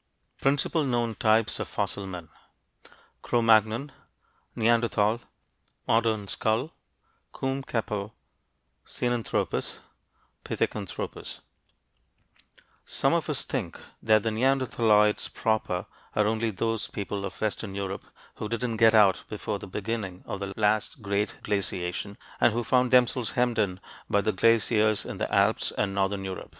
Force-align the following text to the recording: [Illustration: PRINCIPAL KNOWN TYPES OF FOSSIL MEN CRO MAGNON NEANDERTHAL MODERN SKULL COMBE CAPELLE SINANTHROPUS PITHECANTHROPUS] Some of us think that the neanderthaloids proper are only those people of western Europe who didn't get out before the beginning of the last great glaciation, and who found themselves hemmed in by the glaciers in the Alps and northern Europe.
[Illustration: 0.00 0.38
PRINCIPAL 0.42 0.84
KNOWN 0.84 1.14
TYPES 1.16 1.58
OF 1.58 1.66
FOSSIL 1.66 2.06
MEN 2.06 2.28
CRO 3.22 3.42
MAGNON 3.42 3.90
NEANDERTHAL 4.56 5.22
MODERN 5.88 6.28
SKULL 6.28 6.72
COMBE 7.32 7.64
CAPELLE 7.66 8.14
SINANTHROPUS 8.86 9.80
PITHECANTHROPUS] 10.44 11.40
Some 12.86 13.12
of 13.12 13.28
us 13.28 13.44
think 13.44 13.80
that 14.00 14.22
the 14.22 14.30
neanderthaloids 14.30 15.34
proper 15.34 15.86
are 16.14 16.28
only 16.28 16.52
those 16.52 16.86
people 16.86 17.24
of 17.24 17.40
western 17.40 17.74
Europe 17.74 18.04
who 18.36 18.48
didn't 18.48 18.76
get 18.76 18.94
out 18.94 19.24
before 19.28 19.58
the 19.58 19.66
beginning 19.66 20.22
of 20.26 20.38
the 20.38 20.52
last 20.56 21.02
great 21.02 21.38
glaciation, 21.42 22.16
and 22.40 22.52
who 22.52 22.62
found 22.62 22.92
themselves 22.92 23.32
hemmed 23.32 23.58
in 23.58 23.80
by 24.08 24.20
the 24.20 24.30
glaciers 24.30 25.04
in 25.04 25.16
the 25.16 25.34
Alps 25.34 25.72
and 25.72 25.92
northern 25.92 26.24
Europe. 26.24 26.54